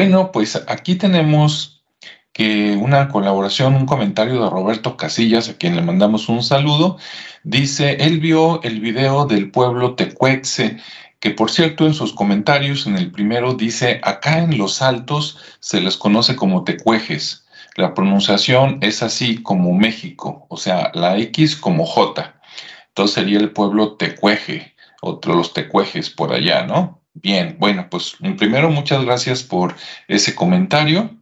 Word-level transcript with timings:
bueno, 0.00 0.32
pues 0.32 0.56
aquí 0.66 0.94
tenemos 0.94 1.82
que 2.32 2.74
una 2.74 3.10
colaboración, 3.10 3.74
un 3.74 3.84
comentario 3.84 4.42
de 4.42 4.48
Roberto 4.48 4.96
Casillas, 4.96 5.50
a 5.50 5.58
quien 5.58 5.76
le 5.76 5.82
mandamos 5.82 6.30
un 6.30 6.42
saludo, 6.42 6.96
dice, 7.44 7.98
él 8.00 8.18
vio 8.18 8.62
el 8.62 8.80
video 8.80 9.26
del 9.26 9.50
pueblo 9.50 9.96
tecuexe, 9.96 10.78
que 11.18 11.32
por 11.32 11.50
cierto 11.50 11.84
en 11.84 11.92
sus 11.92 12.14
comentarios 12.14 12.86
en 12.86 12.96
el 12.96 13.10
primero 13.10 13.52
dice, 13.52 14.00
acá 14.02 14.38
en 14.38 14.56
los 14.56 14.80
altos 14.80 15.36
se 15.60 15.82
les 15.82 15.98
conoce 15.98 16.34
como 16.34 16.64
tecuejes. 16.64 17.44
La 17.76 17.92
pronunciación 17.92 18.78
es 18.80 19.02
así 19.02 19.42
como 19.42 19.74
México, 19.74 20.46
o 20.48 20.56
sea, 20.56 20.92
la 20.94 21.18
X 21.18 21.56
como 21.56 21.84
J. 21.84 22.40
Entonces 22.88 23.16
sería 23.16 23.38
el 23.38 23.50
pueblo 23.50 23.98
tecueje, 23.98 24.74
otro 25.02 25.34
los 25.34 25.52
tecuejes 25.52 26.08
por 26.08 26.32
allá, 26.32 26.64
¿no? 26.64 26.99
Bien, 27.22 27.56
bueno, 27.58 27.88
pues 27.90 28.16
primero 28.38 28.70
muchas 28.70 29.04
gracias 29.04 29.42
por 29.42 29.74
ese 30.08 30.34
comentario. 30.34 31.18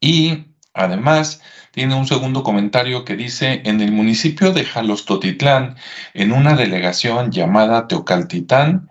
Y 0.00 0.46
además 0.74 1.40
tiene 1.70 1.94
un 1.94 2.06
segundo 2.06 2.42
comentario 2.42 3.04
que 3.04 3.14
dice, 3.14 3.62
en 3.64 3.80
el 3.80 3.92
municipio 3.92 4.52
de 4.52 4.64
Jalostotitlán, 4.64 5.76
en 6.14 6.32
una 6.32 6.54
delegación 6.54 7.30
llamada 7.30 7.86
Teocaltitán, 7.86 8.90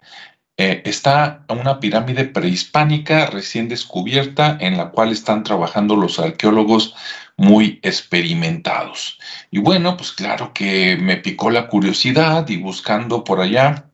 eh, 0.57 0.81
está 0.85 1.45
una 1.49 1.79
pirámide 1.79 2.25
prehispánica 2.25 3.25
recién 3.27 3.67
descubierta 3.67 4.57
en 4.59 4.77
la 4.77 4.91
cual 4.91 5.11
están 5.11 5.43
trabajando 5.43 5.95
los 5.95 6.19
arqueólogos 6.19 6.95
muy 7.37 7.79
experimentados. 7.81 9.19
Y 9.51 9.59
bueno, 9.59 9.97
pues 9.97 10.11
claro 10.11 10.53
que 10.53 10.97
me 10.97 11.17
picó 11.17 11.49
la 11.49 11.67
curiosidad 11.67 12.47
y 12.49 12.57
buscando 12.57 13.23
por 13.23 13.41
allá, 13.41 13.88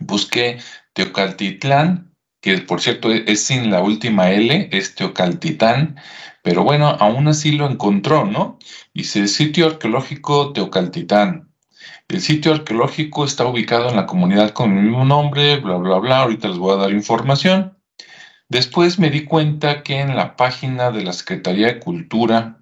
busqué 0.00 0.58
Teocaltitlán, 0.92 2.14
que 2.40 2.58
por 2.58 2.80
cierto 2.80 3.10
es 3.12 3.44
sin 3.44 3.70
la 3.70 3.80
última 3.80 4.30
L, 4.30 4.68
es 4.72 4.94
Teocaltitán, 4.94 5.96
pero 6.42 6.62
bueno, 6.62 6.88
aún 6.88 7.26
así 7.28 7.52
lo 7.52 7.68
encontró, 7.68 8.26
¿no? 8.26 8.58
Dice 8.92 9.28
sitio 9.28 9.66
arqueológico 9.66 10.52
Teocaltitán. 10.52 11.54
El 12.08 12.20
sitio 12.20 12.52
arqueológico 12.52 13.24
está 13.24 13.46
ubicado 13.46 13.88
en 13.88 13.96
la 13.96 14.06
comunidad 14.06 14.50
con 14.50 14.76
el 14.76 14.84
mismo 14.84 15.06
nombre, 15.06 15.56
bla, 15.56 15.76
bla, 15.76 15.98
bla. 15.98 16.18
Ahorita 16.20 16.48
les 16.48 16.58
voy 16.58 16.74
a 16.74 16.82
dar 16.82 16.92
información. 16.92 17.78
Después 18.48 18.98
me 18.98 19.10
di 19.10 19.24
cuenta 19.24 19.82
que 19.82 20.00
en 20.00 20.14
la 20.14 20.36
página 20.36 20.90
de 20.90 21.02
la 21.02 21.14
Secretaría 21.14 21.68
de 21.68 21.80
Cultura, 21.80 22.60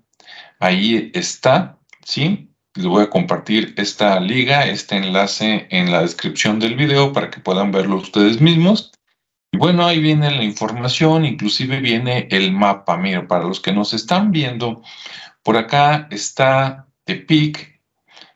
ahí 0.60 1.10
está, 1.12 1.80
¿sí? 2.04 2.51
Les 2.74 2.86
voy 2.86 3.02
a 3.02 3.10
compartir 3.10 3.74
esta 3.76 4.18
liga, 4.18 4.64
este 4.64 4.96
enlace 4.96 5.66
en 5.70 5.92
la 5.92 6.00
descripción 6.00 6.58
del 6.58 6.74
video 6.74 7.12
para 7.12 7.28
que 7.28 7.38
puedan 7.38 7.70
verlo 7.70 7.96
ustedes 7.96 8.40
mismos. 8.40 8.92
Y 9.52 9.58
bueno, 9.58 9.84
ahí 9.84 10.00
viene 10.00 10.30
la 10.30 10.42
información, 10.42 11.26
inclusive 11.26 11.80
viene 11.80 12.28
el 12.30 12.50
mapa. 12.50 12.96
Mira, 12.96 13.28
para 13.28 13.44
los 13.44 13.60
que 13.60 13.72
nos 13.72 13.92
están 13.92 14.32
viendo, 14.32 14.82
por 15.42 15.58
acá 15.58 16.08
está 16.10 16.86
Tepic, 17.04 17.78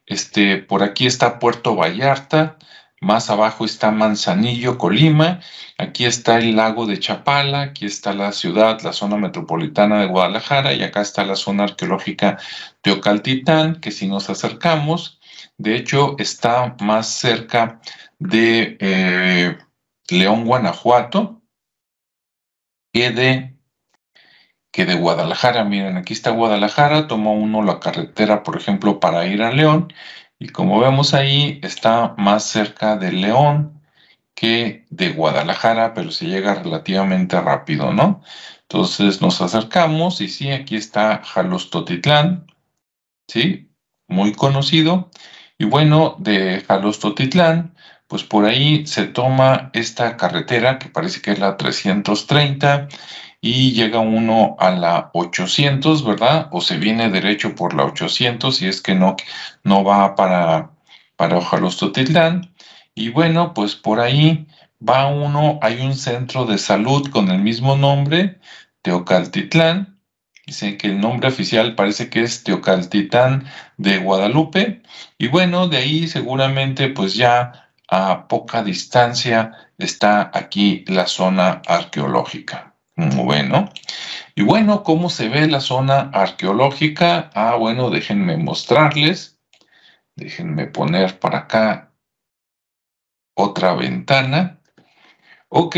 este, 0.05 0.59
por 0.59 0.83
aquí 0.83 1.07
está 1.07 1.39
Puerto 1.39 1.75
Vallarta, 1.75 2.59
más 3.07 3.31
abajo 3.31 3.65
está 3.65 3.93
Manzanillo, 3.93 4.79
Colima, 4.79 5.41
aquí 5.79 6.05
está 6.05 6.39
el 6.39 6.57
lago 6.57 6.87
de 6.87 6.99
Chapala, 6.99 7.63
aquí 7.63 7.87
está 7.87 8.13
la 8.13 8.33
ciudad, 8.33 8.81
la 8.83 8.93
zona 8.93 9.17
metropolitana 9.17 10.01
de 10.01 10.07
Guadalajara 10.07 10.75
y 10.75 10.83
acá 10.83 11.03
está 11.03 11.25
la 11.25 11.37
zona 11.37 11.65
arqueológica 11.65 12.37
Teocaltitán, 12.83 13.81
que 13.81 13.93
si 13.93 14.09
nos 14.09 14.29
acercamos, 14.29 15.21
de 15.57 15.77
hecho 15.77 16.17
está 16.19 16.75
más 16.81 17.07
cerca 17.07 17.81
de 18.19 18.77
eh, 18.81 19.57
León, 20.11 20.45
Guanajuato, 20.45 21.43
que 22.93 23.11
de 23.11 23.57
que 24.73 24.85
de 24.85 24.97
Guadalajara. 24.97 25.65
Miren, 25.65 25.97
aquí 25.97 26.13
está 26.13 26.31
Guadalajara, 26.31 27.07
toma 27.07 27.31
uno 27.31 27.63
la 27.63 27.81
carretera, 27.81 28.43
por 28.43 28.57
ejemplo, 28.59 29.01
para 29.01 29.27
ir 29.27 29.43
a 29.43 29.53
León, 29.53 29.93
y 30.39 30.49
como 30.49 30.81
vemos 30.81 31.15
ahí, 31.15 31.61
está 31.63 32.15
más 32.19 32.45
cerca 32.45 32.97
de 32.97 33.13
León 33.13 33.81
que 34.35 34.85
de 34.91 35.13
Guadalajara, 35.13 35.95
pero 35.95 36.11
se 36.11 36.27
llega 36.27 36.55
relativamente 36.55 37.41
rápido, 37.41 37.93
¿no? 37.93 38.23
Entonces 38.63 39.23
nos 39.23 39.41
acercamos 39.41 40.21
y 40.21 40.29
sí, 40.29 40.51
aquí 40.51 40.77
está 40.77 41.23
Jalostotitlán, 41.25 42.47
¿sí? 43.29 43.71
Muy 44.09 44.33
conocido. 44.33 45.11
Y 45.59 45.65
bueno, 45.65 46.17
de 46.19 46.63
Jalostotitlán, 46.69 47.75
pues 48.09 48.23
por 48.23 48.45
ahí 48.45 48.87
se 48.87 49.07
toma 49.07 49.71
esta 49.73 50.17
carretera 50.17 50.79
que 50.79 50.89
parece 50.91 51.23
que 51.23 51.33
es 51.33 51.39
la 51.39 51.57
330 51.57 52.89
y 53.47 53.73
llega 53.75 54.01
uno 54.01 54.57
a 54.59 54.73
la 54.73 55.11
800, 55.15 56.05
¿verdad? 56.05 56.49
O 56.51 56.61
se 56.61 56.79
viene 56.79 57.11
derecho 57.11 57.55
por 57.55 57.75
la 57.75 57.85
800 57.85 58.61
y 58.63 58.67
es 58.67 58.83
que 58.83 58.97
no, 58.97 59.15
no 59.63 59.85
va 59.85 60.17
para, 60.17 60.73
para 61.15 61.39
Ojalostotitlán. 61.39 62.53
Y 62.97 63.11
bueno, 63.11 63.55
pues 63.55 63.77
por 63.77 64.01
ahí 64.01 64.49
va 64.87 65.07
uno, 65.07 65.61
hay 65.63 65.81
un 65.81 65.95
centro 65.95 66.45
de 66.45 66.59
salud 66.59 67.09
con 67.11 67.31
el 67.31 67.39
mismo 67.41 67.77
nombre, 67.77 68.41
Teocaltitlán. 68.83 70.01
Dice 70.45 70.77
que 70.77 70.89
el 70.89 71.01
nombre 71.01 71.29
oficial 71.29 71.77
parece 71.77 72.11
que 72.11 72.23
es 72.23 72.43
Teocaltitlán 72.43 73.47
de 73.77 73.99
Guadalupe. 73.99 74.83
Y 75.19 75.29
bueno, 75.29 75.69
de 75.69 75.77
ahí 75.77 76.09
seguramente 76.09 76.89
pues 76.89 77.15
ya 77.15 77.71
a 77.89 78.27
poca 78.27 78.65
distancia 78.65 79.53
está 79.79 80.33
aquí 80.35 80.85
la 80.89 81.07
zona 81.07 81.63
arqueológica. 81.65 82.76
Bueno, 82.97 83.69
y 84.35 84.43
bueno, 84.43 84.83
¿cómo 84.83 85.11
se 85.11 85.29
ve 85.29 85.47
la 85.49 85.61
zona 85.61 86.11
arqueológica? 86.15 87.31
Ah, 87.35 87.57
bueno, 87.57 87.91
déjenme 87.91 88.39
mostrarles. 88.39 89.39
Déjenme 90.15 90.67
poner 90.67 91.19
para 91.19 91.41
acá 91.41 91.93
otra 93.35 93.75
ventana. 93.75 94.63
Ok, 95.49 95.77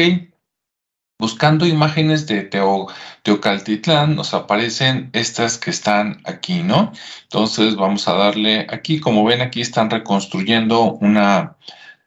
buscando 1.18 1.66
imágenes 1.66 2.28
de 2.28 2.42
Teo, 2.42 2.86
Teocaltitlán 3.24 4.14
nos 4.14 4.32
aparecen 4.32 5.10
estas 5.12 5.58
que 5.58 5.70
están 5.70 6.22
aquí, 6.24 6.62
¿no? 6.62 6.92
Entonces 7.24 7.74
vamos 7.74 8.06
a 8.06 8.14
darle 8.14 8.68
aquí, 8.70 9.00
como 9.00 9.24
ven 9.24 9.40
aquí 9.40 9.60
están 9.60 9.90
reconstruyendo 9.90 10.92
una, 10.92 11.56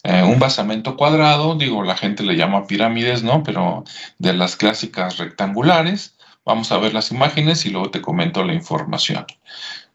eh, 0.04 0.24
un 0.24 0.40
basamento 0.40 0.98
cuadrado, 0.98 1.56
digo, 1.56 1.84
la 1.84 1.96
gente 1.96 2.24
le 2.24 2.36
llama 2.36 2.66
pirámides, 2.66 3.24
¿no? 3.24 3.44
Pero 3.44 3.84
de 4.18 4.34
las 4.34 4.56
clásicas 4.56 5.18
rectangulares. 5.18 6.16
Vamos 6.44 6.72
a 6.72 6.78
ver 6.80 6.94
las 6.94 7.12
imágenes 7.12 7.66
y 7.66 7.70
luego 7.70 7.92
te 7.92 8.02
comento 8.02 8.44
la 8.44 8.54
información. 8.54 9.26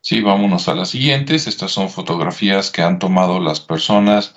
Sí, 0.00 0.20
vámonos 0.20 0.68
a 0.68 0.76
las 0.76 0.90
siguientes. 0.90 1.48
Estas 1.48 1.72
son 1.72 1.90
fotografías 1.90 2.70
que 2.70 2.82
han 2.82 3.00
tomado 3.00 3.40
las 3.40 3.58
personas 3.58 4.36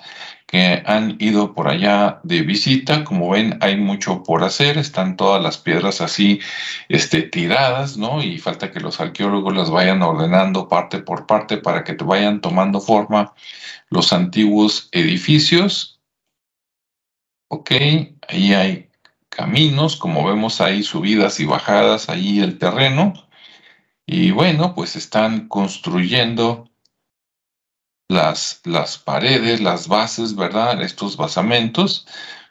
que 0.50 0.82
han 0.84 1.16
ido 1.20 1.54
por 1.54 1.68
allá 1.68 2.20
de 2.24 2.42
visita. 2.42 3.04
Como 3.04 3.30
ven, 3.30 3.56
hay 3.60 3.76
mucho 3.76 4.24
por 4.24 4.42
hacer. 4.42 4.78
Están 4.78 5.16
todas 5.16 5.40
las 5.40 5.58
piedras 5.58 6.00
así 6.00 6.40
este, 6.88 7.22
tiradas, 7.22 7.96
¿no? 7.96 8.20
Y 8.20 8.38
falta 8.38 8.72
que 8.72 8.80
los 8.80 9.00
arqueólogos 9.00 9.54
las 9.54 9.70
vayan 9.70 10.02
ordenando 10.02 10.68
parte 10.68 10.98
por 10.98 11.26
parte 11.26 11.58
para 11.58 11.84
que 11.84 11.94
te 11.94 12.04
vayan 12.04 12.40
tomando 12.40 12.80
forma 12.80 13.32
los 13.90 14.12
antiguos 14.12 14.88
edificios. 14.90 16.00
Ok, 17.48 17.70
ahí 18.28 18.52
hay 18.54 18.90
caminos, 19.28 19.96
como 19.96 20.24
vemos 20.26 20.60
ahí 20.60 20.82
subidas 20.82 21.38
y 21.38 21.44
bajadas, 21.44 22.08
ahí 22.08 22.40
el 22.40 22.58
terreno. 22.58 23.12
Y 24.04 24.32
bueno, 24.32 24.74
pues 24.74 24.96
están 24.96 25.46
construyendo 25.46 26.69
las, 28.10 28.60
las 28.64 28.98
paredes, 28.98 29.60
las 29.60 29.88
bases, 29.88 30.36
¿verdad? 30.36 30.82
Estos 30.82 31.16
basamentos. 31.16 32.06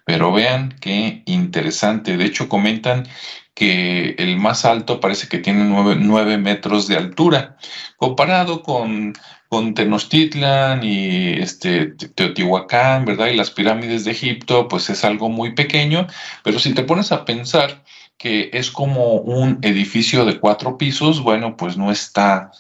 Pero 0.06 0.32
vean 0.32 0.76
qué 0.82 1.22
interesante. 1.26 2.18
De 2.18 2.26
hecho, 2.26 2.50
comentan 2.50 3.08
que 3.54 4.16
el 4.18 4.38
más 4.38 4.66
alto 4.66 5.00
parece 5.00 5.28
que 5.28 5.40
tiene 5.40 5.66
nueve 5.66 6.38
metros 6.38 6.88
de 6.88 6.98
altura. 6.98 7.58
Comparado 7.98 8.64
con 8.64 9.14
con 9.50 9.74
Tenochtitlan 9.74 10.84
y 10.84 11.34
este, 11.42 11.88
Teotihuacán, 11.88 13.04
¿verdad? 13.06 13.28
Y 13.28 13.36
las 13.36 13.50
pirámides 13.50 14.06
de 14.06 14.12
Egipto, 14.12 14.68
pues 14.68 14.90
es 14.92 15.04
algo 15.04 15.28
muy 15.30 15.54
pequeño, 15.54 16.06
pero 16.44 16.60
si 16.60 16.74
te 16.74 16.84
pones 16.84 17.12
a 17.12 17.26
pensar 17.26 17.84
que 18.18 18.52
es 18.54 18.70
como 18.70 19.14
un 19.16 19.58
edificio 19.64 20.24
de 20.26 20.40
cuatro 20.40 20.78
pisos, 20.78 21.24
bueno, 21.24 21.58
pues 21.58 21.78
no 21.78 21.92
está, 21.92 22.52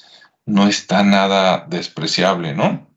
no 0.45 0.67
está 0.67 1.03
nada 1.03 1.65
despreciable, 1.69 2.55
¿no? 2.55 2.88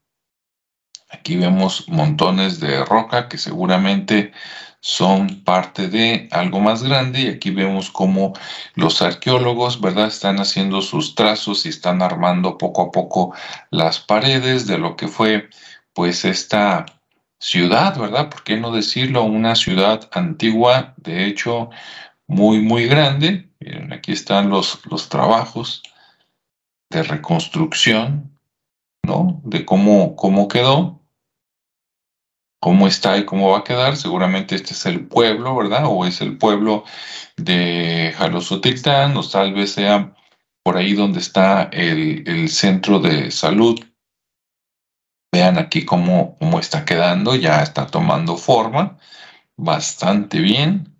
Aquí 1.12 1.36
vemos 1.36 1.88
montones 1.88 2.58
de 2.58 2.84
roca 2.84 3.28
que 3.28 3.38
seguramente 3.38 4.32
son 4.80 5.44
parte 5.44 5.88
de 5.88 6.28
algo 6.32 6.58
más 6.58 6.82
grande 6.82 7.20
y 7.22 7.28
aquí 7.28 7.50
vemos 7.50 7.90
cómo 7.90 8.32
los 8.74 9.00
arqueólogos, 9.00 9.80
¿verdad? 9.80 10.08
Están 10.08 10.40
haciendo 10.40 10.82
sus 10.82 11.14
trazos 11.14 11.66
y 11.66 11.68
están 11.68 12.02
armando 12.02 12.58
poco 12.58 12.82
a 12.82 12.90
poco 12.90 13.34
las 13.70 14.00
paredes 14.00 14.66
de 14.66 14.78
lo 14.78 14.96
que 14.96 15.06
fue 15.06 15.50
pues 15.92 16.24
esta 16.24 16.86
ciudad, 17.38 17.96
¿verdad? 17.96 18.28
¿Por 18.30 18.42
qué 18.42 18.56
no 18.56 18.72
decirlo? 18.72 19.22
Una 19.22 19.54
ciudad 19.54 20.08
antigua, 20.12 20.94
de 20.96 21.26
hecho, 21.26 21.70
muy, 22.26 22.60
muy 22.60 22.86
grande. 22.86 23.50
Miren, 23.60 23.92
aquí 23.92 24.12
están 24.12 24.50
los, 24.50 24.84
los 24.86 25.08
trabajos 25.08 25.82
de 26.90 27.02
reconstrucción, 27.02 28.36
¿no? 29.04 29.40
De 29.44 29.64
cómo, 29.64 30.16
cómo 30.16 30.48
quedó, 30.48 31.01
cómo 32.62 32.86
está 32.86 33.18
y 33.18 33.24
cómo 33.24 33.50
va 33.50 33.58
a 33.58 33.64
quedar. 33.64 33.96
Seguramente 33.96 34.54
este 34.54 34.72
es 34.72 34.86
el 34.86 35.08
pueblo, 35.08 35.56
¿verdad? 35.56 35.82
O 35.86 36.06
es 36.06 36.20
el 36.20 36.38
pueblo 36.38 36.84
de 37.36 38.14
Jalosotitlán, 38.16 39.16
o 39.16 39.28
tal 39.28 39.52
vez 39.52 39.72
sea 39.72 40.14
por 40.62 40.76
ahí 40.76 40.92
donde 40.94 41.18
está 41.18 41.64
el, 41.72 42.22
el 42.28 42.48
centro 42.50 43.00
de 43.00 43.32
salud. 43.32 43.80
Vean 45.32 45.58
aquí 45.58 45.84
cómo, 45.84 46.36
cómo 46.38 46.60
está 46.60 46.84
quedando, 46.84 47.34
ya 47.34 47.64
está 47.64 47.88
tomando 47.88 48.36
forma 48.36 48.96
bastante 49.56 50.38
bien. 50.38 50.96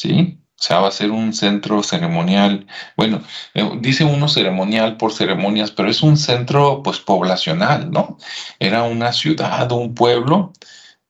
¿Sí? 0.00 0.40
O 0.58 0.62
sea, 0.62 0.80
va 0.80 0.88
a 0.88 0.92
ser 0.92 1.12
un 1.12 1.32
centro 1.32 1.82
ceremonial. 1.84 2.66
Bueno, 2.96 3.22
eh, 3.54 3.70
dice 3.80 4.04
uno 4.04 4.28
ceremonial 4.28 4.96
por 4.96 5.12
ceremonias, 5.12 5.70
pero 5.70 5.88
es 5.88 6.02
un 6.02 6.16
centro 6.16 6.82
pues 6.82 6.98
poblacional, 6.98 7.92
¿no? 7.92 8.18
Era 8.58 8.82
una 8.82 9.12
ciudad, 9.12 9.70
un 9.70 9.94
pueblo 9.94 10.52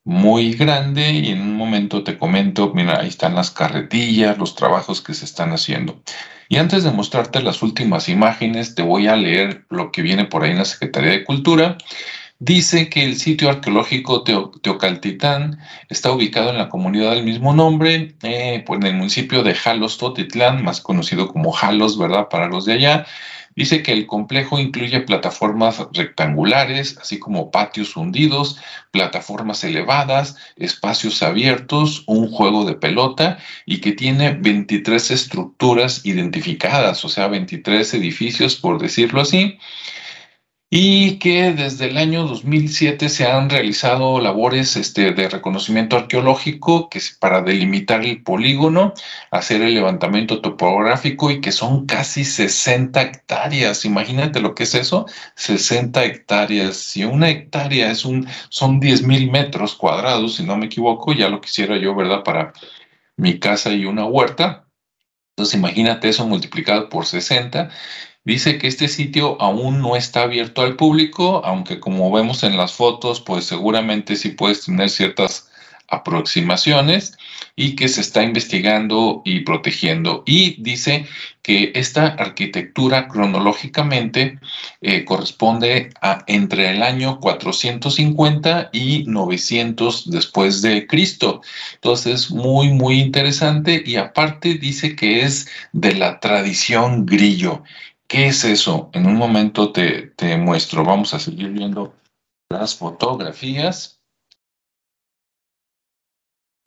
muy 0.05 0.55
grande 0.55 1.13
y 1.13 1.31
en 1.31 1.43
un 1.43 1.57
momento 1.57 2.05
te 2.05 2.19
comento, 2.19 2.73
mira, 2.75 3.01
ahí 3.01 3.09
están 3.09 3.35
las 3.35 3.51
carretillas, 3.51 4.39
los 4.39 4.55
trabajos 4.55 5.01
que 5.03 5.15
se 5.15 5.25
están 5.25 5.53
haciendo. 5.53 6.03
Y 6.49 6.57
antes 6.57 6.85
de 6.85 6.93
mostrarte 6.93 7.43
las 7.43 7.63
últimas 7.63 8.09
imágenes, 8.09 8.75
te 8.75 8.83
voy 8.83 9.07
a 9.07 9.17
leer 9.17 9.67
lo 9.71 9.93
que 9.93 10.03
viene 10.03 10.25
por 10.25 10.45
ahí 10.45 10.53
en 10.53 10.59
la 10.59 10.65
Secretaría 10.65 11.11
de 11.11 11.25
Cultura. 11.25 11.77
Dice 12.41 12.89
que 12.89 13.05
el 13.05 13.17
sitio 13.17 13.51
arqueológico 13.51 14.23
Teocaltitán 14.23 15.59
está 15.89 16.13
ubicado 16.13 16.51
en 16.51 16.59
la 16.59 16.69
comunidad 16.69 17.11
del 17.11 17.25
mismo 17.25 17.53
nombre, 17.53 18.15
eh, 18.23 18.63
pues 18.65 18.79
en 18.81 18.87
el 18.87 18.95
municipio 18.95 19.43
de 19.43 19.57
Jalos 19.57 19.99
Totitlán, 19.99 20.63
más 20.63 20.81
conocido 20.81 21.27
como 21.27 21.51
Jalos, 21.51 21.99
¿verdad? 21.99 22.29
Para 22.29 22.47
los 22.47 22.65
de 22.65 22.75
allá. 22.75 23.07
Dice 23.57 23.83
que 23.83 23.93
el 23.93 24.07
complejo 24.07 24.61
incluye 24.61 25.01
plataformas 25.01 25.85
rectangulares, 25.93 26.97
así 27.01 27.19
como 27.19 27.51
patios 27.51 27.97
hundidos, 27.97 28.61
plataformas 28.93 29.65
elevadas, 29.65 30.37
espacios 30.55 31.25
abiertos, 31.25 32.05
un 32.07 32.31
juego 32.31 32.65
de 32.65 32.75
pelota 32.75 33.39
y 33.67 33.81
que 33.81 33.91
tiene 33.91 34.35
23 34.35 35.11
estructuras 35.11 36.07
identificadas, 36.07 37.05
o 37.05 37.09
sea, 37.09 37.27
23 37.27 37.95
edificios, 37.95 38.55
por 38.55 38.81
decirlo 38.81 39.23
así 39.23 39.59
y 40.71 41.19
que 41.19 41.53
desde 41.53 41.87
el 41.87 41.97
año 41.97 42.27
2007 42.27 43.09
se 43.09 43.27
han 43.27 43.49
realizado 43.49 44.21
labores 44.21 44.77
este, 44.77 45.13
de 45.13 45.29
reconocimiento 45.31 45.97
arqueológico 45.97 46.91
que 46.91 47.01
para 47.19 47.41
delimitar 47.41 48.05
el 48.05 48.23
polígono, 48.23 48.93
hacer 49.31 49.63
el 49.63 49.75
levantamiento 49.75 50.43
topográfico 50.43 51.31
y 51.31 51.41
que 51.41 51.53
son 51.53 51.87
casi 51.87 52.25
60 52.25 53.01
hectáreas. 53.01 53.87
Imagínate 53.87 54.41
lo 54.41 54.55
que 54.55 54.65
es 54.65 54.75
eso, 54.75 55.07
60 55.37 56.05
hectáreas. 56.05 56.77
Si 56.77 57.03
una 57.05 57.31
hectárea 57.31 57.91
es 57.91 58.05
un, 58.05 58.29
son 58.51 58.79
10 58.79 59.05
mil 59.05 59.31
metros 59.31 59.75
cuadrados, 59.75 60.37
si 60.37 60.43
no 60.45 60.59
me 60.59 60.67
equivoco, 60.67 61.15
ya 61.15 61.31
lo 61.31 61.41
quisiera 61.41 61.79
yo, 61.79 61.95
¿verdad? 61.95 62.23
Para 62.25 62.53
mi 63.17 63.39
casa 63.39 63.73
y 63.73 63.87
una 63.87 64.05
huerta. 64.05 64.67
Entonces 65.31 65.55
imagínate 65.55 66.09
eso 66.09 66.27
multiplicado 66.27 66.89
por 66.91 67.07
60 67.07 67.71
Dice 68.25 68.59
que 68.59 68.67
este 68.67 68.89
sitio 68.89 69.41
aún 69.41 69.81
no 69.81 69.97
está 69.97 70.23
abierto 70.23 70.63
al 70.63 70.77
público, 70.77 71.43
aunque 71.45 71.81
como 71.81 72.11
vemos 72.13 72.43
en 72.43 72.57
las 72.57 72.73
fotos, 72.73 73.21
pues 73.21 73.47
seguramente 73.47 74.17
sí 74.17 74.31
puedes 74.31 74.65
tener 74.65 74.91
ciertas 74.91 75.49
aproximaciones 75.89 77.17
y 77.57 77.75
que 77.75 77.89
se 77.89 78.03
está 78.03 78.23
investigando 78.23 79.23
y 79.25 79.41
protegiendo. 79.41 80.23
Y 80.27 80.63
dice 80.63 81.07
que 81.43 81.73
esta 81.75 82.07
arquitectura 82.07 83.09
cronológicamente 83.09 84.39
eh, 84.83 85.05
corresponde 85.05 85.91
a 86.03 86.23
entre 86.27 86.71
el 86.71 86.83
año 86.83 87.19
450 87.21 88.69
y 88.73 89.05
900 89.07 90.11
después 90.11 90.61
de 90.63 90.87
Cristo. 90.87 91.41
Entonces, 91.75 92.31
muy, 92.31 92.69
muy 92.69 93.01
interesante 93.01 93.83
y 93.85 93.97
aparte 93.97 94.55
dice 94.55 94.95
que 94.95 95.23
es 95.23 95.49
de 95.73 95.95
la 95.95 96.21
tradición 96.21 97.07
grillo. 97.07 97.65
¿Qué 98.09 98.29
es 98.29 98.43
eso? 98.45 98.89
En 98.95 99.07
un 99.07 99.17
momento 99.17 99.71
te, 99.71 100.15
muestro. 100.39 100.83
Vamos 100.83 101.13
a 101.13 101.19
seguir 101.19 101.51
viendo 101.51 101.95
las 102.51 102.75
fotografías. 102.75 104.01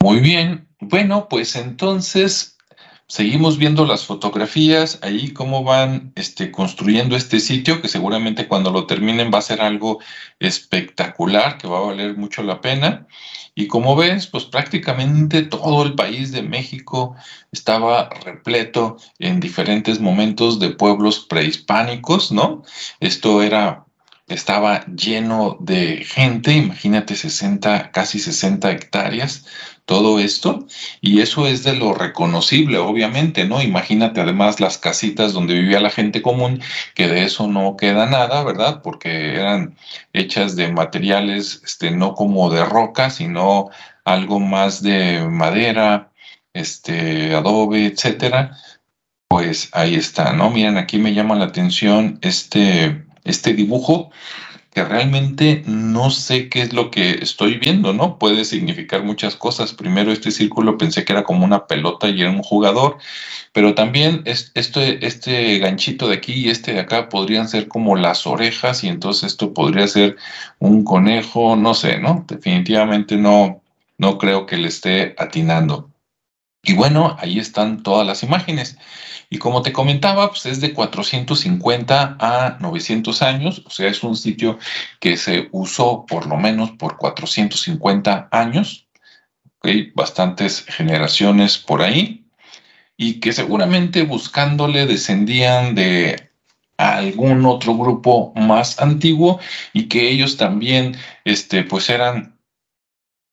Muy 0.03 0.19
bien. 0.19 0.69
Bueno, 0.79 1.27
pues 1.27 1.55
entonces 1.55 2.50
seguimos 3.11 3.57
viendo 3.57 3.85
las 3.85 4.05
fotografías, 4.05 4.97
ahí 5.01 5.33
cómo 5.33 5.65
van 5.65 6.13
este, 6.15 6.49
construyendo 6.49 7.17
este 7.17 7.41
sitio, 7.41 7.81
que 7.81 7.89
seguramente 7.89 8.47
cuando 8.47 8.71
lo 8.71 8.85
terminen 8.85 9.31
va 9.33 9.39
a 9.39 9.41
ser 9.41 9.59
algo 9.59 9.99
espectacular, 10.39 11.57
que 11.57 11.67
va 11.67 11.79
a 11.79 11.87
valer 11.87 12.15
mucho 12.15 12.41
la 12.41 12.61
pena. 12.61 13.07
Y 13.53 13.67
como 13.67 13.97
ves, 13.97 14.27
pues 14.27 14.45
prácticamente 14.45 15.41
todo 15.41 15.83
el 15.83 15.93
país 15.93 16.31
de 16.31 16.41
México 16.41 17.13
estaba 17.51 18.07
repleto 18.23 18.95
en 19.19 19.41
diferentes 19.41 19.99
momentos 19.99 20.61
de 20.61 20.69
pueblos 20.69 21.19
prehispánicos, 21.19 22.31
¿no? 22.31 22.63
Esto 23.01 23.43
era 23.43 23.87
estaba 24.33 24.85
lleno 24.85 25.57
de 25.59 26.03
gente, 26.05 26.53
imagínate 26.53 27.15
60, 27.15 27.91
casi 27.91 28.19
60 28.19 28.71
hectáreas, 28.71 29.45
todo 29.85 30.19
esto, 30.19 30.65
y 31.01 31.21
eso 31.21 31.47
es 31.47 31.63
de 31.63 31.75
lo 31.75 31.93
reconocible, 31.93 32.77
obviamente, 32.77 33.45
¿no? 33.45 33.61
Imagínate 33.61 34.21
además 34.21 34.59
las 34.59 34.77
casitas 34.77 35.33
donde 35.33 35.55
vivía 35.55 35.79
la 35.81 35.89
gente 35.89 36.21
común, 36.21 36.61
que 36.95 37.07
de 37.07 37.23
eso 37.23 37.47
no 37.47 37.75
queda 37.77 38.05
nada, 38.05 38.43
¿verdad? 38.43 38.81
Porque 38.83 39.35
eran 39.35 39.75
hechas 40.13 40.55
de 40.55 40.71
materiales, 40.71 41.61
este, 41.65 41.91
no 41.91 42.13
como 42.13 42.49
de 42.49 42.63
roca, 42.63 43.09
sino 43.09 43.69
algo 44.05 44.39
más 44.39 44.81
de 44.81 45.27
madera, 45.29 46.11
este, 46.53 47.35
adobe, 47.35 47.85
etcétera. 47.87 48.57
Pues 49.27 49.69
ahí 49.73 49.95
está, 49.95 50.33
¿no? 50.33 50.49
Miren, 50.51 50.77
aquí 50.77 50.97
me 50.99 51.13
llama 51.13 51.35
la 51.35 51.45
atención 51.45 52.19
este 52.21 53.05
este 53.23 53.53
dibujo 53.53 54.11
que 54.73 54.85
realmente 54.85 55.63
no 55.65 56.09
sé 56.11 56.47
qué 56.47 56.61
es 56.61 56.71
lo 56.71 56.91
que 56.91 57.11
estoy 57.21 57.57
viendo, 57.57 57.91
¿no? 57.91 58.17
Puede 58.17 58.45
significar 58.45 59.03
muchas 59.03 59.35
cosas. 59.35 59.73
Primero, 59.73 60.13
este 60.13 60.31
círculo 60.31 60.77
pensé 60.77 61.03
que 61.03 61.11
era 61.11 61.23
como 61.23 61.43
una 61.43 61.67
pelota 61.67 62.07
y 62.07 62.21
era 62.21 62.31
un 62.31 62.41
jugador, 62.41 62.97
pero 63.51 63.75
también 63.75 64.23
este, 64.25 65.05
este 65.05 65.59
ganchito 65.59 66.07
de 66.07 66.15
aquí 66.15 66.33
y 66.33 66.49
este 66.49 66.73
de 66.73 66.79
acá 66.79 67.09
podrían 67.09 67.49
ser 67.49 67.67
como 67.67 67.97
las 67.97 68.25
orejas 68.25 68.83
y 68.85 68.87
entonces 68.87 69.33
esto 69.33 69.53
podría 69.53 69.87
ser 69.87 70.15
un 70.59 70.85
conejo, 70.85 71.57
no 71.57 71.73
sé, 71.73 71.99
¿no? 71.99 72.23
Definitivamente 72.27 73.17
no, 73.17 73.61
no 73.97 74.17
creo 74.17 74.45
que 74.45 74.55
le 74.55 74.69
esté 74.69 75.15
atinando. 75.17 75.91
Y 76.63 76.73
bueno, 76.75 77.17
ahí 77.19 77.39
están 77.39 77.83
todas 77.83 78.07
las 78.07 78.23
imágenes. 78.23 78.77
Y 79.33 79.37
como 79.37 79.61
te 79.61 79.71
comentaba, 79.71 80.29
pues 80.29 80.45
es 80.45 80.59
de 80.59 80.73
450 80.73 82.17
a 82.19 82.57
900 82.59 83.21
años, 83.21 83.63
o 83.65 83.69
sea, 83.69 83.87
es 83.87 84.03
un 84.03 84.17
sitio 84.17 84.59
que 84.99 85.15
se 85.15 85.47
usó 85.53 86.05
por 86.05 86.27
lo 86.27 86.35
menos 86.35 86.71
por 86.71 86.97
450 86.97 88.27
años, 88.29 88.87
¿okay? 89.59 89.89
bastantes 89.95 90.65
generaciones 90.65 91.57
por 91.57 91.81
ahí, 91.81 92.25
y 92.97 93.21
que 93.21 93.31
seguramente 93.31 94.03
buscándole 94.03 94.85
descendían 94.85 95.75
de 95.75 96.29
algún 96.75 97.45
otro 97.45 97.77
grupo 97.77 98.33
más 98.35 98.81
antiguo 98.81 99.39
y 99.71 99.87
que 99.87 100.09
ellos 100.09 100.35
también, 100.35 100.97
este, 101.23 101.63
pues 101.63 101.89
eran 101.89 102.30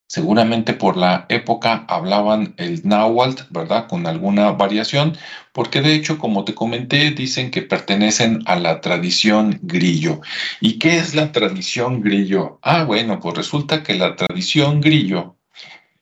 Seguramente 0.09 0.73
por 0.73 0.97
la 0.97 1.27
época 1.29 1.85
hablaban 1.87 2.55
el 2.57 2.81
náhuatl, 2.83 3.43
¿verdad? 3.51 3.87
Con 3.89 4.07
alguna 4.07 4.53
variación, 4.53 5.15
porque 5.53 5.83
de 5.83 5.95
hecho, 5.95 6.19
como 6.19 6.47
te 6.47 6.55
comenté, 6.55 7.11
dicen 7.11 7.51
que 7.51 7.61
pertenecen 7.61 8.43
a 8.47 8.59
la 8.59 8.81
tradición 8.81 9.59
grillo. 9.63 10.23
¿Y 10.63 10.79
qué 10.79 10.97
es 10.97 11.15
la 11.15 11.31
tradición 11.31 12.01
grillo? 12.01 12.59
Ah, 12.63 12.85
bueno, 12.85 13.21
pues 13.21 13.37
resulta 13.37 13.83
que 13.83 13.95
la 13.97 14.17
tradición 14.17 14.81
grillo 14.81 15.37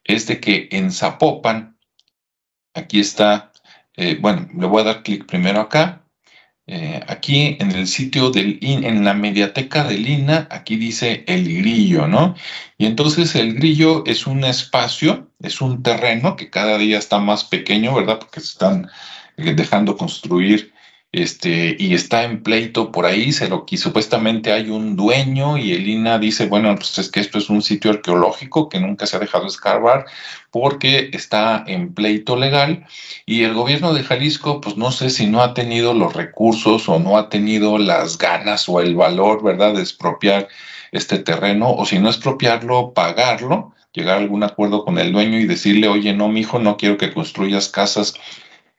es 0.04 0.28
de 0.28 0.38
que 0.38 0.68
en 0.70 0.92
Zapopan, 0.92 1.76
aquí 2.74 3.00
está, 3.00 3.50
eh, 3.96 4.18
bueno, 4.20 4.48
le 4.56 4.66
voy 4.66 4.82
a 4.82 4.84
dar 4.84 5.02
clic 5.02 5.26
primero 5.26 5.60
acá, 5.60 6.06
eh, 6.68 7.00
aquí 7.06 7.56
en 7.60 7.70
el 7.72 7.86
sitio 7.86 8.30
del 8.30 8.58
en 8.60 9.04
la 9.04 9.14
mediateca 9.14 9.84
del 9.84 10.08
INA, 10.08 10.48
aquí 10.50 10.76
dice 10.76 11.24
el 11.28 11.44
grillo, 11.58 12.08
¿no? 12.08 12.34
Y 12.78 12.86
entonces 12.86 13.34
el 13.34 13.54
grillo 13.54 14.04
es 14.06 14.26
un 14.26 14.44
espacio, 14.44 15.30
es 15.40 15.60
un 15.60 15.82
terreno 15.82 16.36
que 16.36 16.50
cada 16.50 16.78
día 16.78 16.98
está 16.98 17.18
más 17.18 17.44
pequeño, 17.44 17.94
¿verdad? 17.94 18.18
Porque 18.18 18.40
se 18.40 18.48
están 18.48 18.90
eh, 19.36 19.54
dejando 19.54 19.96
construir 19.96 20.72
este, 21.12 21.76
y 21.78 21.94
está 21.94 22.24
en 22.24 22.42
pleito 22.42 22.92
por 22.92 23.06
ahí, 23.06 23.32
se 23.32 23.48
lo 23.48 23.64
que 23.64 23.78
supuestamente 23.78 24.52
hay 24.52 24.68
un 24.68 24.96
dueño 24.96 25.56
y 25.56 25.72
el 25.72 25.88
INA 25.88 26.18
dice, 26.18 26.46
bueno, 26.46 26.74
pues 26.74 26.98
es 26.98 27.10
que 27.10 27.20
esto 27.20 27.38
es 27.38 27.48
un 27.48 27.62
sitio 27.62 27.90
arqueológico 27.90 28.68
que 28.68 28.80
nunca 28.80 29.06
se 29.06 29.16
ha 29.16 29.20
dejado 29.20 29.46
escarbar 29.46 30.04
porque 30.50 31.08
está 31.14 31.64
en 31.66 31.94
pleito 31.94 32.36
legal 32.36 32.84
y 33.24 33.44
el 33.44 33.54
gobierno 33.54 33.94
de 33.94 34.02
Jalisco, 34.02 34.60
pues 34.60 34.76
no 34.76 34.92
sé 34.92 35.08
si 35.08 35.26
no 35.26 35.42
ha 35.42 35.54
tenido 35.54 35.94
los 35.94 36.12
recursos 36.12 36.86
o 36.88 36.98
no 36.98 37.16
ha 37.16 37.30
tenido 37.30 37.78
las 37.78 38.18
ganas 38.18 38.68
o 38.68 38.80
el 38.80 38.94
valor, 38.94 39.42
¿verdad?, 39.42 39.74
de 39.74 39.80
expropiar 39.80 40.48
este 40.92 41.18
terreno 41.18 41.70
o 41.70 41.84
si 41.86 41.98
no 41.98 42.08
expropiarlo, 42.08 42.92
pagarlo 42.94 43.74
llegar 43.96 44.18
a 44.18 44.20
algún 44.20 44.44
acuerdo 44.44 44.84
con 44.84 44.98
el 44.98 45.10
dueño 45.10 45.40
y 45.40 45.46
decirle, 45.46 45.88
oye, 45.88 46.12
no, 46.12 46.28
mi 46.28 46.40
hijo, 46.40 46.58
no 46.58 46.76
quiero 46.76 46.98
que 46.98 47.12
construyas 47.12 47.70
casas 47.70 48.14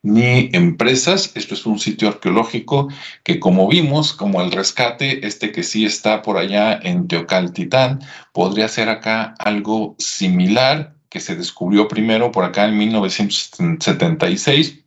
ni 0.03 0.49
empresas. 0.53 1.31
Esto 1.35 1.55
es 1.55 1.65
un 1.65 1.79
sitio 1.79 2.09
arqueológico 2.09 2.87
que 3.23 3.39
como 3.39 3.67
vimos, 3.67 4.13
como 4.13 4.41
el 4.41 4.51
rescate, 4.51 5.25
este 5.25 5.51
que 5.51 5.63
sí 5.63 5.85
está 5.85 6.21
por 6.21 6.37
allá 6.37 6.79
en 6.81 7.07
Teocaltitán, 7.07 8.01
podría 8.31 8.67
ser 8.67 8.89
acá 8.89 9.33
algo 9.39 9.95
similar 9.97 10.95
que 11.09 11.19
se 11.19 11.35
descubrió 11.35 11.87
primero 11.87 12.31
por 12.31 12.45
acá 12.45 12.65
en 12.65 12.77
1976. 12.77 14.83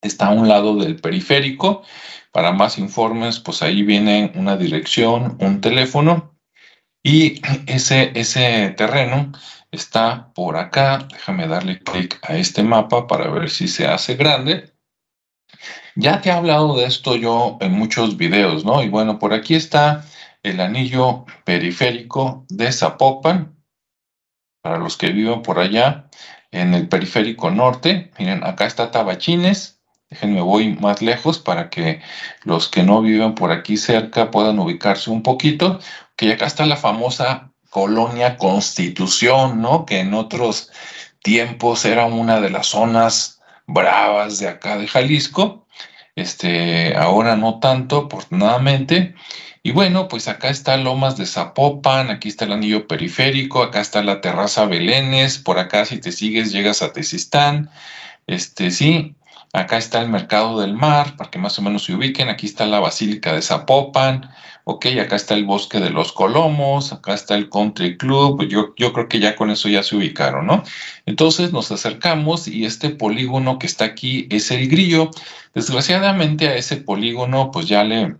Está 0.00 0.26
a 0.26 0.30
un 0.30 0.46
lado 0.46 0.76
del 0.76 0.96
periférico. 0.96 1.82
Para 2.30 2.52
más 2.52 2.78
informes, 2.78 3.40
pues 3.40 3.62
ahí 3.62 3.82
viene 3.82 4.30
una 4.36 4.56
dirección, 4.56 5.36
un 5.40 5.60
teléfono 5.60 6.35
y 7.06 7.40
ese, 7.68 8.10
ese 8.18 8.70
terreno 8.70 9.30
está 9.70 10.32
por 10.34 10.56
acá. 10.56 11.06
Déjame 11.12 11.46
darle 11.46 11.78
clic 11.78 12.18
a 12.28 12.34
este 12.34 12.64
mapa 12.64 13.06
para 13.06 13.30
ver 13.30 13.48
si 13.48 13.68
se 13.68 13.86
hace 13.86 14.16
grande. 14.16 14.74
Ya 15.94 16.20
te 16.20 16.30
he 16.30 16.32
hablado 16.32 16.76
de 16.76 16.86
esto 16.86 17.14
yo 17.14 17.58
en 17.60 17.70
muchos 17.70 18.16
videos, 18.16 18.64
¿no? 18.64 18.82
Y 18.82 18.88
bueno, 18.88 19.20
por 19.20 19.34
aquí 19.34 19.54
está 19.54 20.04
el 20.42 20.60
anillo 20.60 21.26
periférico 21.44 22.44
de 22.48 22.72
Zapopan. 22.72 23.54
Para 24.60 24.78
los 24.78 24.96
que 24.96 25.10
viven 25.10 25.42
por 25.42 25.60
allá, 25.60 26.10
en 26.50 26.74
el 26.74 26.88
periférico 26.88 27.52
norte. 27.52 28.10
Miren, 28.18 28.42
acá 28.42 28.66
está 28.66 28.90
Tabachines. 28.90 29.80
Déjenme 30.10 30.40
voy 30.40 30.74
más 30.74 31.02
lejos 31.02 31.38
para 31.38 31.70
que 31.70 32.00
los 32.42 32.68
que 32.68 32.82
no 32.82 33.00
viven 33.00 33.36
por 33.36 33.52
aquí 33.52 33.76
cerca 33.76 34.30
puedan 34.32 34.58
ubicarse 34.58 35.10
un 35.10 35.22
poquito 35.22 35.80
que 36.16 36.32
acá 36.32 36.46
está 36.46 36.66
la 36.66 36.76
famosa 36.76 37.52
colonia 37.70 38.36
Constitución, 38.36 39.60
¿no? 39.60 39.84
Que 39.86 40.00
en 40.00 40.14
otros 40.14 40.70
tiempos 41.22 41.84
era 41.84 42.06
una 42.06 42.40
de 42.40 42.50
las 42.50 42.68
zonas 42.68 43.40
bravas 43.66 44.38
de 44.38 44.48
acá 44.48 44.78
de 44.78 44.88
Jalisco. 44.88 45.66
Este, 46.14 46.96
ahora 46.96 47.36
no 47.36 47.60
tanto, 47.60 48.06
afortunadamente. 48.06 49.14
Y 49.62 49.72
bueno, 49.72 50.08
pues 50.08 50.28
acá 50.28 50.48
está 50.48 50.76
Lomas 50.76 51.16
de 51.16 51.26
Zapopan, 51.26 52.08
aquí 52.10 52.28
está 52.28 52.44
el 52.44 52.52
anillo 52.52 52.86
periférico, 52.86 53.62
acá 53.62 53.80
está 53.80 54.02
la 54.02 54.20
terraza 54.20 54.64
Belénes, 54.64 55.38
por 55.38 55.58
acá 55.58 55.84
si 55.84 55.98
te 55.98 56.12
sigues 56.12 56.52
llegas 56.52 56.82
a 56.82 56.92
Tezistán. 56.92 57.68
Este, 58.26 58.70
sí, 58.70 59.16
acá 59.52 59.78
está 59.78 60.00
el 60.02 60.08
mercado 60.08 60.60
del 60.60 60.74
mar, 60.74 61.16
para 61.16 61.30
que 61.30 61.38
más 61.38 61.58
o 61.58 61.62
menos 61.62 61.84
se 61.84 61.94
ubiquen, 61.94 62.28
aquí 62.28 62.46
está 62.46 62.66
la 62.66 62.80
Basílica 62.80 63.32
de 63.32 63.42
Zapopan, 63.42 64.30
ok, 64.64 64.86
acá 65.00 65.14
está 65.14 65.34
el 65.34 65.44
bosque 65.44 65.78
de 65.78 65.90
los 65.90 66.12
Colomos, 66.12 66.92
acá 66.92 67.14
está 67.14 67.36
el 67.36 67.48
Country 67.48 67.96
Club, 67.96 68.48
yo, 68.48 68.74
yo 68.76 68.92
creo 68.92 69.08
que 69.08 69.20
ya 69.20 69.36
con 69.36 69.50
eso 69.50 69.68
ya 69.68 69.84
se 69.84 69.96
ubicaron, 69.96 70.46
¿no? 70.46 70.64
Entonces 71.06 71.52
nos 71.52 71.70
acercamos 71.70 72.48
y 72.48 72.64
este 72.64 72.90
polígono 72.90 73.60
que 73.60 73.66
está 73.66 73.84
aquí 73.84 74.26
es 74.28 74.50
el 74.50 74.68
grillo. 74.68 75.10
Desgraciadamente 75.54 76.48
a 76.48 76.56
ese 76.56 76.78
polígono 76.78 77.50
pues 77.52 77.66
ya 77.66 77.84
le... 77.84 78.16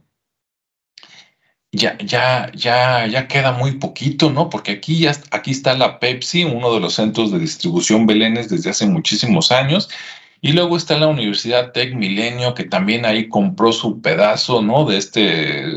Ya, 1.73 1.99
ya, 1.99 2.50
ya, 2.54 3.06
ya 3.06 3.28
queda 3.28 3.52
muy 3.52 3.73
poquito, 3.73 4.30
¿no? 4.30 4.49
Porque 4.49 4.73
aquí 4.73 5.00
ya 5.00 5.12
aquí 5.33 5.50
está 5.50 5.75
la 5.75 5.99
Pepsi, 5.99 6.45
uno 6.45 6.73
de 6.73 6.80
los 6.80 6.95
centros 6.95 7.33
de 7.33 7.40
distribución 7.40 8.06
Belénes 8.06 8.49
desde 8.49 8.71
hace 8.71 8.87
muchísimos 8.87 9.50
años, 9.50 9.90
y 10.40 10.52
luego 10.52 10.76
está 10.76 10.98
la 10.98 11.08
Universidad 11.08 11.72
Tech 11.72 11.94
Milenio, 11.94 12.54
que 12.54 12.64
también 12.64 13.04
ahí 13.06 13.28
compró 13.28 13.72
su 13.72 14.00
pedazo, 14.00 14.62
¿no? 14.62 14.84
De 14.84 14.98
esta 14.98 15.20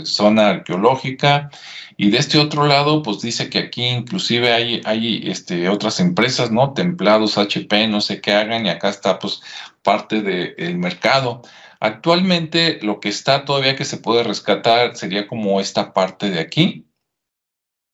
zona 0.06 0.50
arqueológica. 0.50 1.50
Y 1.98 2.12
de 2.12 2.18
este 2.18 2.38
otro 2.38 2.66
lado, 2.66 3.04
pues 3.04 3.22
dice 3.22 3.50
que 3.50 3.60
aquí 3.60 3.86
inclusive 3.86 4.54
hay, 4.54 4.82
hay 4.86 5.24
este, 5.30 5.70
otras 5.70 6.00
empresas, 6.00 6.52
¿no? 6.52 6.74
Templados, 6.74 7.38
HP, 7.38 7.88
no 7.88 8.00
sé 8.02 8.22
qué 8.22 8.34
hagan, 8.34 8.66
y 8.66 8.70
acá 8.70 8.90
está 8.90 9.20
pues 9.20 9.42
parte 9.84 10.22
del 10.22 10.78
mercado. 10.78 11.42
Actualmente 11.80 12.80
lo 12.82 13.00
que 13.00 13.10
está 13.10 13.46
todavía 13.46 13.76
que 13.76 13.86
se 13.86 13.98
puede 13.98 14.24
rescatar 14.24 14.96
sería 14.96 15.28
como 15.28 15.60
esta 15.62 15.94
parte 15.94 16.30
de 16.30 16.40
aquí, 16.40 16.86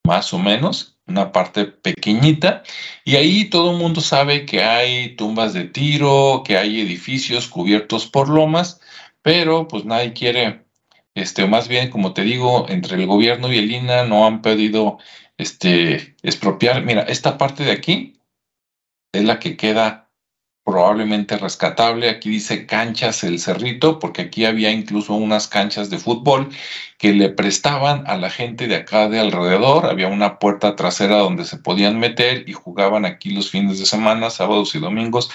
más 0.05 0.33
o 0.33 0.39
menos, 0.39 0.94
una 1.07 1.31
parte 1.31 1.65
pequeñita, 1.65 2.63
y 3.03 3.15
ahí 3.15 3.45
todo 3.45 3.71
el 3.71 3.77
mundo 3.77 4.01
sabe 4.01 4.45
que 4.45 4.63
hay 4.63 5.15
tumbas 5.15 5.53
de 5.53 5.65
tiro, 5.65 6.43
que 6.45 6.57
hay 6.57 6.81
edificios 6.81 7.47
cubiertos 7.47 8.07
por 8.07 8.29
lomas, 8.29 8.81
pero 9.21 9.67
pues 9.67 9.85
nadie 9.85 10.13
quiere, 10.13 10.65
este, 11.15 11.47
más 11.47 11.67
bien, 11.67 11.89
como 11.89 12.13
te 12.13 12.23
digo, 12.23 12.67
entre 12.69 12.95
el 12.97 13.07
gobierno 13.07 13.51
y 13.51 13.57
el 13.57 13.71
INA 13.71 14.05
no 14.05 14.25
han 14.25 14.41
pedido 14.41 14.97
este, 15.37 16.15
expropiar. 16.23 16.83
Mira, 16.83 17.01
esta 17.03 17.37
parte 17.37 17.63
de 17.63 17.71
aquí 17.71 18.19
es 19.13 19.23
la 19.23 19.39
que 19.39 19.57
queda 19.57 20.04
probablemente 20.65 21.37
rescatable. 21.37 22.09
Aquí 22.09 22.29
dice 22.29 22.65
canchas 22.65 23.23
el 23.23 23.39
cerrito, 23.39 23.99
porque 23.99 24.23
aquí 24.23 24.45
había 24.45 24.71
incluso 24.71 25.13
unas 25.13 25.47
canchas 25.47 25.89
de 25.89 25.99
fútbol 25.99 26.49
que 26.97 27.13
le 27.13 27.29
prestaban 27.29 28.03
a 28.07 28.17
la 28.17 28.29
gente 28.29 28.67
de 28.67 28.75
acá 28.75 29.07
de 29.07 29.19
alrededor. 29.19 29.85
Había 29.85 30.07
una 30.07 30.39
puerta 30.39 30.75
trasera 30.75 31.17
donde 31.19 31.45
se 31.45 31.57
podían 31.57 31.99
meter 31.99 32.49
y 32.49 32.53
jugaban 32.53 33.05
aquí 33.05 33.29
los 33.29 33.51
fines 33.51 33.79
de 33.79 33.85
semana, 33.85 34.29
sábados 34.31 34.75
y 34.75 34.79
domingos, 34.79 35.29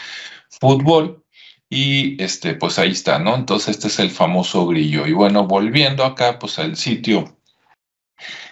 fútbol. 0.61 1.25
Y 1.71 2.21
este, 2.23 2.55
pues 2.55 2.79
ahí 2.81 2.91
está, 2.91 3.21
¿no? 3.21 3.37
Entonces 3.37 3.77
este 3.77 3.87
es 3.87 4.01
el 4.01 4.11
famoso 4.11 4.67
grillo. 4.67 5.07
Y 5.07 5.13
bueno, 5.13 5.47
volviendo 5.47 6.05
acá, 6.05 6.39
pues 6.41 6.59
al 6.59 6.77
sitio 6.77 7.40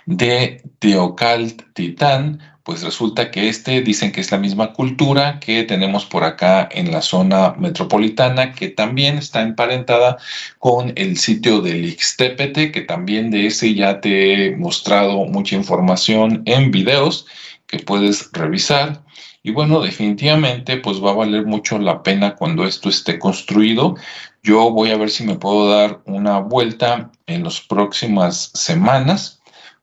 de 0.07 0.63
Teocalt 0.79 1.63
Titán, 1.75 2.41
pues 2.69 2.83
resulta 2.83 3.31
que 3.31 3.49
este 3.49 3.81
dicen 3.81 4.13
que 4.13 4.21
es 4.21 4.31
la 4.31 4.37
misma 4.37 4.75
cultura 4.75 5.41
que 5.41 5.65
tenemos 5.65 6.05
por 6.05 6.23
acá 6.23 6.69
en 6.71 6.91
la 6.93 7.01
zona 7.01 7.55
metropolitana, 7.59 8.53
que 8.53 8.69
también 8.69 9.17
está 9.17 9.41
emparentada 9.41 10.19
con 10.59 10.93
el 10.97 11.17
sitio 11.17 11.63
del 11.63 11.87
Ixtépete, 11.87 12.71
que 12.71 12.83
también 12.83 13.31
de 13.31 13.47
ese 13.47 13.73
ya 13.75 14.03
te 14.03 14.49
he 14.49 14.57
mostrado 14.57 15.25
mucha 15.25 15.57
información 15.57 16.43
en 16.45 16.71
videos 16.71 17.25
que 17.67 17.79
puedes 17.79 18.31
revisar. 18.33 19.03
Y 19.43 19.51
bueno, 19.51 19.81
definitivamente 19.81 20.77
pues 20.77 21.03
va 21.03 21.13
a 21.13 21.15
valer 21.15 21.47
mucho 21.47 21.79
la 21.79 22.03
pena 22.03 22.35
cuando 22.35 22.67
esto 22.67 22.91
esté 22.91 23.19
construido. 23.19 23.95
Yo 24.43 24.71
voy 24.73 24.91
a 24.91 24.99
ver 24.99 25.09
si 25.09 25.25
me 25.25 25.37
puedo 25.37 25.71
dar 25.71 26.03
una 26.05 26.41
vuelta 26.41 27.13
en 27.27 27.45
las 27.45 27.63
próximas 27.63 28.51
semanas 28.53 29.38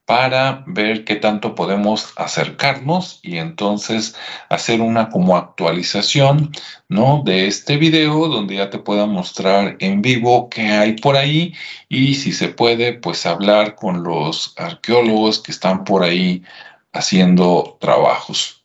para 0.06 0.64
ver 0.68 1.04
qué 1.04 1.16
tanto 1.16 1.56
podemos 1.56 2.14
acercarnos 2.16 3.20
y 3.24 3.38
entonces 3.38 4.16
hacer 4.50 4.82
una 4.82 5.10
como 5.10 5.36
actualización, 5.36 6.52
¿no? 6.90 7.24
De 7.26 7.48
este 7.48 7.78
video 7.78 8.28
donde 8.28 8.56
ya 8.56 8.70
te 8.70 8.78
pueda 8.78 9.08
mostrar 9.08 9.78
en 9.80 10.02
vivo 10.02 10.50
qué 10.50 10.62
hay 10.62 10.94
por 10.94 11.18
ahí 11.18 11.54
y 11.90 12.16
si 12.16 12.32
se 12.34 12.50
puede, 12.50 12.94
pues 12.94 13.26
hablar 13.26 13.76
con 13.76 14.04
los 14.04 14.54
arqueólogos 14.58 15.40
que 15.42 15.52
están 15.52 15.84
por 15.84 16.04
ahí 16.04 16.44
haciendo 16.94 17.78
trabajos. 17.82 18.64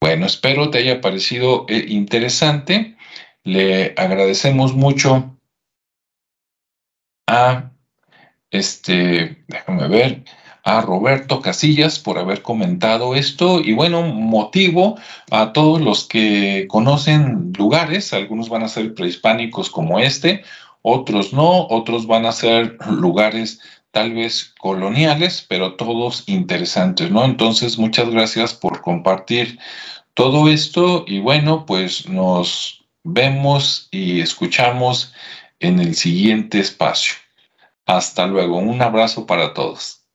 Bueno, 0.00 0.26
espero 0.26 0.70
te 0.70 0.78
haya 0.78 1.00
parecido 1.00 1.66
eh, 1.68 1.84
interesante. 1.88 2.96
Le 3.44 3.94
agradecemos 3.96 4.74
mucho 4.74 5.38
a 7.28 7.70
este, 8.50 9.44
déjame 9.48 9.88
ver, 9.88 10.24
a 10.66 10.80
Roberto 10.80 11.40
Casillas 11.40 12.00
por 12.00 12.18
haber 12.18 12.42
comentado 12.42 13.14
esto 13.14 13.60
y 13.60 13.72
bueno, 13.72 14.02
motivo 14.02 14.98
a 15.30 15.52
todos 15.52 15.80
los 15.80 16.08
que 16.08 16.66
conocen 16.68 17.52
lugares, 17.56 18.12
algunos 18.12 18.48
van 18.48 18.64
a 18.64 18.68
ser 18.68 18.92
prehispánicos 18.92 19.70
como 19.70 20.00
este, 20.00 20.42
otros 20.82 21.32
no, 21.32 21.68
otros 21.68 22.08
van 22.08 22.26
a 22.26 22.32
ser 22.32 22.78
lugares 22.90 23.60
tal 23.92 24.14
vez 24.14 24.54
coloniales, 24.58 25.46
pero 25.48 25.76
todos 25.76 26.24
interesantes, 26.26 27.12
¿no? 27.12 27.24
Entonces, 27.24 27.78
muchas 27.78 28.10
gracias 28.10 28.52
por 28.52 28.82
compartir 28.82 29.60
todo 30.14 30.48
esto 30.48 31.04
y 31.06 31.20
bueno, 31.20 31.64
pues 31.64 32.08
nos 32.08 32.84
vemos 33.04 33.86
y 33.92 34.20
escuchamos 34.20 35.14
en 35.60 35.78
el 35.78 35.94
siguiente 35.94 36.58
espacio. 36.58 37.14
Hasta 37.86 38.26
luego, 38.26 38.58
un 38.58 38.82
abrazo 38.82 39.26
para 39.26 39.54
todos. 39.54 40.05